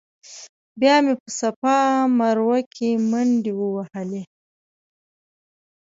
[0.79, 1.77] بیا مې په صفا
[2.17, 4.21] مروه کې منډې ووهلې.